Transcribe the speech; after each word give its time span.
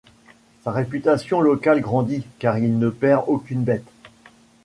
Sa 0.63 0.71
réputation 0.71 1.41
locale 1.41 1.79
grandit, 1.79 2.25
car 2.39 2.57
il 2.57 2.79
ne 2.79 2.89
perd 2.89 3.25
aucune 3.27 3.61
bête. 3.63 3.85